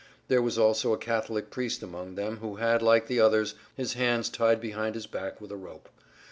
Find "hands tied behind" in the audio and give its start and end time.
3.93-4.95